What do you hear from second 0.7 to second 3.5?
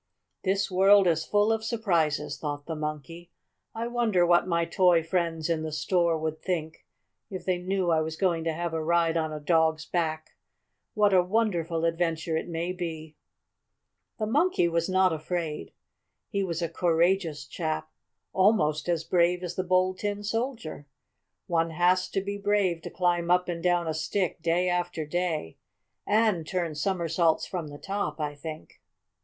world is full of surprises," thought the Monkey.